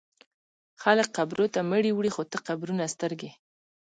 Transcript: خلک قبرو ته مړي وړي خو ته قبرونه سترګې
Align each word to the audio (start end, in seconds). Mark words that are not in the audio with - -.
خلک 0.81 1.07
قبرو 1.17 1.45
ته 1.53 1.59
مړي 1.71 1.91
وړي 1.93 2.11
خو 2.15 2.23
ته 2.31 2.37
قبرونه 2.47 2.85
سترګې 2.93 3.31